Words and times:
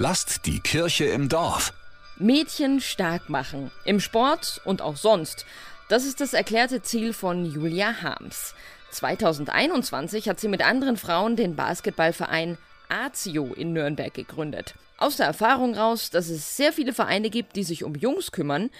Lasst 0.00 0.46
die 0.46 0.60
Kirche 0.60 1.06
im 1.06 1.28
Dorf. 1.28 1.72
Mädchen 2.18 2.80
stark 2.80 3.28
machen. 3.28 3.72
Im 3.84 3.98
Sport 3.98 4.60
und 4.64 4.80
auch 4.80 4.96
sonst. 4.96 5.44
Das 5.88 6.04
ist 6.04 6.20
das 6.20 6.34
erklärte 6.34 6.82
Ziel 6.82 7.12
von 7.12 7.44
Julia 7.44 8.00
Harms. 8.00 8.54
2021 8.92 10.28
hat 10.28 10.38
sie 10.38 10.46
mit 10.46 10.64
anderen 10.64 10.96
Frauen 10.96 11.34
den 11.34 11.56
Basketballverein 11.56 12.58
AZIO 12.88 13.52
in 13.54 13.72
Nürnberg 13.72 14.14
gegründet. 14.14 14.76
Aus 14.98 15.16
der 15.16 15.26
Erfahrung 15.26 15.74
raus, 15.74 16.10
dass 16.10 16.28
es 16.28 16.56
sehr 16.56 16.72
viele 16.72 16.92
Vereine 16.92 17.28
gibt, 17.28 17.56
die 17.56 17.64
sich 17.64 17.82
um 17.82 17.96
Jungs 17.96 18.30
kümmern, 18.30 18.70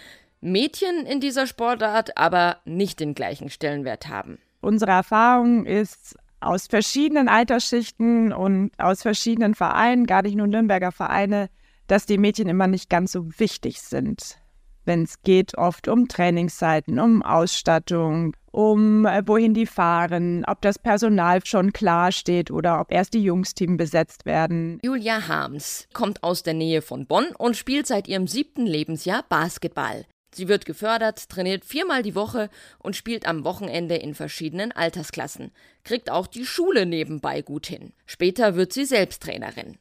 Mädchen 0.40 1.04
in 1.04 1.18
dieser 1.18 1.48
Sportart 1.48 2.16
aber 2.16 2.58
nicht 2.64 3.00
den 3.00 3.14
gleichen 3.14 3.50
Stellenwert 3.50 4.06
haben. 4.06 4.38
Unsere 4.60 4.92
Erfahrung 4.92 5.66
ist 5.66 6.16
aus 6.40 6.66
verschiedenen 6.66 7.28
Altersschichten 7.28 8.32
und 8.32 8.70
aus 8.78 9.02
verschiedenen 9.02 9.54
Vereinen, 9.54 10.06
gar 10.06 10.22
nicht 10.22 10.36
nur 10.36 10.46
Nürnberger 10.46 10.92
Vereine, 10.92 11.48
dass 11.86 12.06
die 12.06 12.18
Mädchen 12.18 12.48
immer 12.48 12.66
nicht 12.66 12.88
ganz 12.90 13.12
so 13.12 13.26
wichtig 13.38 13.80
sind. 13.80 14.38
Wenn 14.84 15.02
es 15.02 15.22
geht, 15.22 15.58
oft 15.58 15.86
um 15.88 16.08
Trainingszeiten, 16.08 16.98
um 16.98 17.22
Ausstattung, 17.22 18.34
um 18.50 19.04
äh, 19.04 19.22
wohin 19.26 19.52
die 19.52 19.66
fahren, 19.66 20.44
ob 20.46 20.62
das 20.62 20.78
Personal 20.78 21.44
schon 21.44 21.72
klar 21.72 22.10
steht 22.10 22.50
oder 22.50 22.80
ob 22.80 22.90
erst 22.90 23.12
die 23.12 23.22
Jungsteam 23.22 23.76
besetzt 23.76 24.24
werden. 24.24 24.78
Julia 24.82 25.28
Harms 25.28 25.88
kommt 25.92 26.22
aus 26.22 26.42
der 26.42 26.54
Nähe 26.54 26.80
von 26.80 27.06
Bonn 27.06 27.26
und 27.36 27.56
spielt 27.56 27.86
seit 27.86 28.08
ihrem 28.08 28.26
siebten 28.26 28.64
Lebensjahr 28.64 29.24
Basketball. 29.28 30.06
Sie 30.30 30.48
wird 30.48 30.66
gefördert, 30.66 31.28
trainiert 31.28 31.64
viermal 31.64 32.02
die 32.02 32.14
Woche 32.14 32.50
und 32.78 32.96
spielt 32.96 33.26
am 33.26 33.44
Wochenende 33.44 33.96
in 33.96 34.14
verschiedenen 34.14 34.72
Altersklassen, 34.72 35.52
kriegt 35.84 36.10
auch 36.10 36.26
die 36.26 36.44
Schule 36.44 36.86
nebenbei 36.86 37.42
gut 37.42 37.66
hin. 37.66 37.92
Später 38.06 38.54
wird 38.54 38.72
sie 38.72 38.84
selbst 38.84 39.22
Trainerin. 39.22 39.78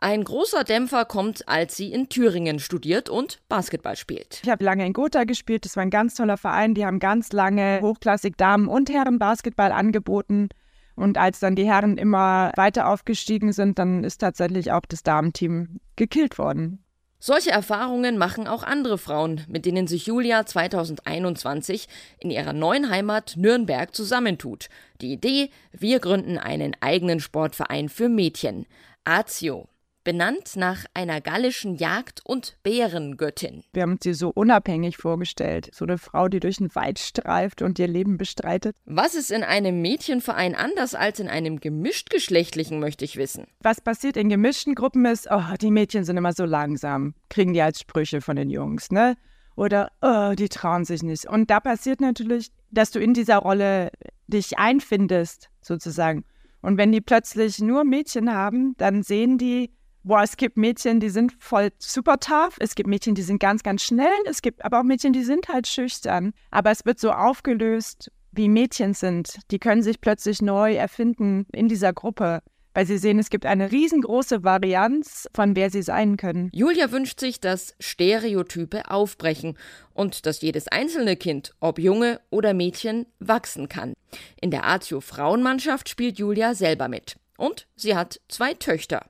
Ein 0.00 0.22
großer 0.22 0.62
Dämpfer 0.62 1.04
kommt, 1.04 1.48
als 1.48 1.76
sie 1.76 1.92
in 1.92 2.08
Thüringen 2.08 2.60
studiert 2.60 3.08
und 3.08 3.40
Basketball 3.48 3.96
spielt. 3.96 4.40
Ich 4.44 4.48
habe 4.48 4.62
lange 4.62 4.86
in 4.86 4.92
Gotha 4.92 5.24
gespielt, 5.24 5.64
das 5.64 5.74
war 5.74 5.82
ein 5.82 5.90
ganz 5.90 6.14
toller 6.14 6.36
Verein, 6.36 6.74
die 6.74 6.86
haben 6.86 7.00
ganz 7.00 7.32
lange 7.32 7.80
hochklassig 7.82 8.36
Damen- 8.36 8.68
und 8.68 8.90
Herren 8.90 9.18
Basketball 9.18 9.72
angeboten. 9.72 10.50
Und 10.94 11.18
als 11.18 11.40
dann 11.40 11.56
die 11.56 11.66
Herren 11.66 11.96
immer 11.96 12.52
weiter 12.56 12.88
aufgestiegen 12.88 13.52
sind, 13.52 13.80
dann 13.80 14.04
ist 14.04 14.18
tatsächlich 14.18 14.70
auch 14.70 14.82
das 14.88 15.02
Damenteam 15.02 15.80
gekillt 15.96 16.38
worden. 16.38 16.84
Solche 17.20 17.50
Erfahrungen 17.50 18.16
machen 18.16 18.46
auch 18.46 18.62
andere 18.62 18.96
Frauen, 18.96 19.44
mit 19.48 19.66
denen 19.66 19.88
sich 19.88 20.06
Julia 20.06 20.46
2021 20.46 21.88
in 22.20 22.30
ihrer 22.30 22.52
neuen 22.52 22.90
Heimat 22.90 23.34
Nürnberg 23.36 23.92
zusammentut. 23.92 24.68
Die 25.00 25.12
Idee, 25.12 25.50
wir 25.72 25.98
gründen 25.98 26.38
einen 26.38 26.76
eigenen 26.80 27.18
Sportverein 27.18 27.88
für 27.88 28.08
Mädchen. 28.08 28.66
AZIO 29.04 29.68
benannt 30.08 30.56
nach 30.56 30.86
einer 30.94 31.20
gallischen 31.20 31.74
Jagd- 31.74 32.22
und 32.24 32.56
Bärengöttin. 32.62 33.62
Wir 33.74 33.82
haben 33.82 33.98
sie 34.02 34.14
so 34.14 34.30
unabhängig 34.30 34.96
vorgestellt. 34.96 35.68
So 35.74 35.84
eine 35.84 35.98
Frau, 35.98 36.28
die 36.28 36.40
durch 36.40 36.56
den 36.56 36.74
Wald 36.74 36.98
streift 36.98 37.60
und 37.60 37.78
ihr 37.78 37.88
Leben 37.88 38.16
bestreitet. 38.16 38.74
Was 38.86 39.14
ist 39.14 39.30
in 39.30 39.42
einem 39.42 39.82
Mädchenverein 39.82 40.54
anders 40.54 40.94
als 40.94 41.20
in 41.20 41.28
einem 41.28 41.60
gemischtgeschlechtlichen, 41.60 42.80
möchte 42.80 43.04
ich 43.04 43.18
wissen. 43.18 43.48
Was 43.60 43.82
passiert 43.82 44.16
in 44.16 44.30
gemischten 44.30 44.74
Gruppen 44.74 45.04
ist, 45.04 45.28
oh, 45.30 45.42
die 45.60 45.70
Mädchen 45.70 46.04
sind 46.04 46.16
immer 46.16 46.32
so 46.32 46.46
langsam, 46.46 47.12
kriegen 47.28 47.52
die 47.52 47.60
als 47.60 47.80
Sprüche 47.80 48.22
von 48.22 48.36
den 48.36 48.48
Jungs, 48.48 48.90
ne? 48.90 49.14
Oder, 49.56 49.90
oh, 50.00 50.32
die 50.34 50.48
trauen 50.48 50.86
sich 50.86 51.02
nicht. 51.02 51.26
Und 51.26 51.50
da 51.50 51.60
passiert 51.60 52.00
natürlich, 52.00 52.48
dass 52.70 52.92
du 52.92 52.98
in 52.98 53.12
dieser 53.12 53.36
Rolle 53.36 53.90
dich 54.26 54.58
einfindest, 54.58 55.50
sozusagen. 55.60 56.24
Und 56.62 56.78
wenn 56.78 56.92
die 56.92 57.02
plötzlich 57.02 57.58
nur 57.58 57.84
Mädchen 57.84 58.32
haben, 58.32 58.74
dann 58.78 59.02
sehen 59.02 59.36
die, 59.36 59.70
boah, 60.08 60.22
es 60.22 60.36
gibt 60.36 60.56
Mädchen, 60.56 61.00
die 61.00 61.10
sind 61.10 61.32
voll 61.38 61.70
super 61.78 62.18
tough, 62.18 62.56
es 62.58 62.74
gibt 62.74 62.88
Mädchen, 62.88 63.14
die 63.14 63.22
sind 63.22 63.38
ganz, 63.38 63.62
ganz 63.62 63.82
schnell, 63.82 64.08
es 64.24 64.42
gibt 64.42 64.64
aber 64.64 64.80
auch 64.80 64.84
Mädchen, 64.84 65.12
die 65.12 65.22
sind 65.22 65.48
halt 65.48 65.66
schüchtern. 65.66 66.32
Aber 66.50 66.70
es 66.70 66.84
wird 66.84 66.98
so 66.98 67.12
aufgelöst, 67.12 68.10
wie 68.32 68.48
Mädchen 68.48 68.94
sind. 68.94 69.38
Die 69.50 69.58
können 69.58 69.82
sich 69.82 70.00
plötzlich 70.00 70.42
neu 70.42 70.74
erfinden 70.74 71.46
in 71.52 71.68
dieser 71.68 71.92
Gruppe 71.92 72.40
weil 72.74 72.86
sie 72.86 72.98
sehen, 72.98 73.18
es 73.18 73.28
gibt 73.28 73.44
eine 73.44 73.72
riesengroße 73.72 74.44
Varianz, 74.44 75.28
von 75.34 75.56
wer 75.56 75.68
sie 75.68 75.82
sein 75.82 76.16
können. 76.16 76.48
Julia 76.52 76.92
wünscht 76.92 77.18
sich, 77.18 77.40
dass 77.40 77.74
Stereotype 77.80 78.88
aufbrechen 78.88 79.58
und 79.94 80.26
dass 80.26 80.42
jedes 80.42 80.68
einzelne 80.68 81.16
Kind, 81.16 81.56
ob 81.58 81.80
Junge 81.80 82.20
oder 82.30 82.54
Mädchen, 82.54 83.06
wachsen 83.18 83.68
kann. 83.68 83.94
In 84.40 84.52
der 84.52 84.64
Azio 84.64 85.00
Frauenmannschaft 85.00 85.88
spielt 85.88 86.20
Julia 86.20 86.54
selber 86.54 86.86
mit. 86.86 87.16
Und 87.36 87.66
sie 87.74 87.96
hat 87.96 88.20
zwei 88.28 88.54
Töchter 88.54 89.06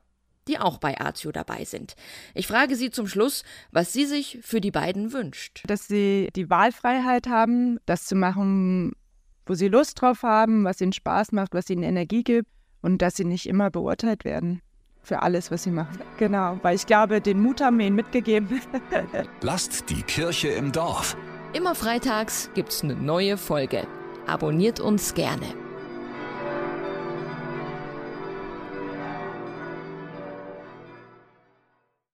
die 0.49 0.59
auch 0.59 0.79
bei 0.79 1.01
Azio 1.01 1.31
dabei 1.31 1.65
sind. 1.65 1.95
Ich 2.35 2.47
frage 2.47 2.75
Sie 2.75 2.91
zum 2.91 3.07
Schluss, 3.07 3.45
was 3.71 3.93
sie 3.93 4.07
sich 4.07 4.39
für 4.43 4.61
die 4.61 4.71
beiden 4.71 5.13
wünscht. 5.13 5.63
Dass 5.67 5.87
sie 5.87 6.29
die 6.35 6.51
Wahlfreiheit 6.51 7.29
haben, 7.29 7.79
das 7.87 8.07
zu 8.07 8.17
machen, 8.17 8.93
wo 9.47 9.55
sie 9.55 9.69
Lust 9.69 10.01
drauf 10.01 10.23
haben, 10.23 10.65
was 10.65 10.81
ihnen 10.81 10.93
Spaß 10.93 11.33
macht, 11.33 11.55
was 11.55 11.71
ihnen 11.71 11.83
Energie 11.83 12.25
gibt 12.25 12.51
und 12.83 13.03
dass 13.03 13.17
sie 13.17 13.25
nicht 13.25 13.47
immer 13.47 13.71
beurteilt 13.71 14.25
werden 14.25 14.63
für 15.03 15.23
alles, 15.23 15.51
was 15.51 15.63
sie 15.63 15.71
machen. 15.71 15.99
Genau, 16.19 16.59
weil 16.63 16.77
ich 16.77 16.87
glaube, 16.87 17.21
den 17.21 17.41
Mut 17.41 17.61
haben 17.61 17.79
wir 17.79 17.87
ihnen 17.87 17.97
mitgegeben. 17.97 18.61
Lasst 19.41 19.89
die 19.89 20.03
Kirche 20.03 20.49
im 20.49 20.71
Dorf. 20.73 21.17
Immer 21.55 21.75
freitags 21.75 22.51
gibt's 22.55 22.83
eine 22.83 22.95
neue 22.95 23.39
Folge. 23.39 23.87
Abonniert 24.27 24.81
uns 24.81 25.15
gerne. 25.15 25.47